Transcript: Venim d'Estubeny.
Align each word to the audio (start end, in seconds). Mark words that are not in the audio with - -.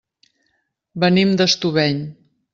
Venim 1.03 1.37
d'Estubeny. 1.43 2.03